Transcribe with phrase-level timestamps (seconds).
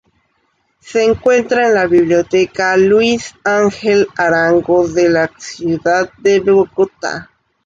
[0.79, 7.29] Se encuentra en la Biblioteca Luis Ángel Arango de la ciudad de Bogotá.